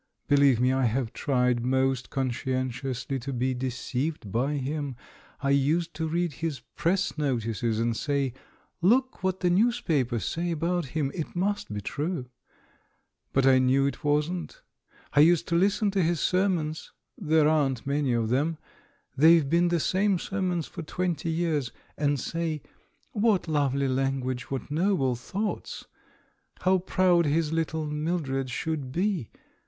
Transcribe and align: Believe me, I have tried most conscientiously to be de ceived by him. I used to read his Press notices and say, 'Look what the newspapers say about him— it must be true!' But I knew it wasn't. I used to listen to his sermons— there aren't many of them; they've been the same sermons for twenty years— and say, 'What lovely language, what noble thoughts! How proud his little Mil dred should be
Believe 0.27 0.59
me, 0.59 0.73
I 0.73 0.85
have 0.85 1.13
tried 1.13 1.63
most 1.63 2.09
conscientiously 2.09 3.19
to 3.19 3.31
be 3.31 3.53
de 3.53 3.67
ceived 3.69 4.31
by 4.31 4.53
him. 4.55 4.95
I 5.41 5.51
used 5.51 5.93
to 5.93 6.07
read 6.07 6.33
his 6.41 6.61
Press 6.75 7.15
notices 7.19 7.77
and 7.79 7.95
say, 7.95 8.33
'Look 8.81 9.21
what 9.21 9.41
the 9.41 9.51
newspapers 9.51 10.25
say 10.25 10.49
about 10.49 10.87
him— 10.97 11.11
it 11.13 11.35
must 11.35 11.71
be 11.71 11.81
true!' 11.81 12.25
But 13.31 13.45
I 13.45 13.59
knew 13.59 13.85
it 13.85 14.03
wasn't. 14.03 14.63
I 15.13 15.19
used 15.19 15.47
to 15.49 15.55
listen 15.55 15.91
to 15.91 16.01
his 16.01 16.19
sermons— 16.19 16.91
there 17.15 17.47
aren't 17.47 17.85
many 17.85 18.13
of 18.13 18.29
them; 18.29 18.57
they've 19.15 19.47
been 19.47 19.67
the 19.67 19.79
same 19.79 20.17
sermons 20.17 20.65
for 20.65 20.81
twenty 20.81 21.29
years— 21.29 21.71
and 21.95 22.19
say, 22.19 22.63
'What 23.11 23.47
lovely 23.47 23.87
language, 23.87 24.49
what 24.49 24.71
noble 24.71 25.15
thoughts! 25.15 25.85
How 26.61 26.79
proud 26.79 27.27
his 27.27 27.53
little 27.53 27.85
Mil 27.85 28.17
dred 28.17 28.49
should 28.49 28.91
be 28.91 29.29